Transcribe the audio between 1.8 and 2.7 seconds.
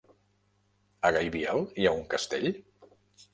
hi ha un castell?